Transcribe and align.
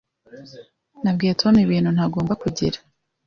Nabwiye 1.03 1.33
Tom 1.41 1.53
ibintu 1.65 1.89
ntagomba 1.95 2.33
kugira. 2.41 2.77